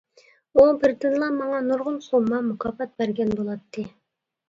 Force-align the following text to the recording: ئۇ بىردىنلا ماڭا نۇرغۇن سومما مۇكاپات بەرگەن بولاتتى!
ئۇ 0.55 0.63
بىردىنلا 0.83 1.27
ماڭا 1.35 1.61
نۇرغۇن 1.69 2.01
سومما 2.09 2.43
مۇكاپات 2.51 2.99
بەرگەن 3.01 3.39
بولاتتى! 3.39 3.91